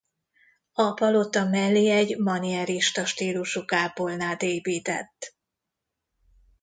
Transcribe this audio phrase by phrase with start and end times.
[0.73, 5.35] A palota mellé egy manierista stílusú kápolnát épített.